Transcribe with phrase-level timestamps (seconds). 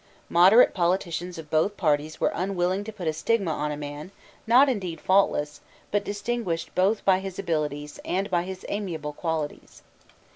[0.29, 4.09] Moderate politicians of both parties were unwilling to put a stigma on a man,
[4.47, 9.83] not indeed faultless, but distinguished both by his abilities and by his amiable qualities.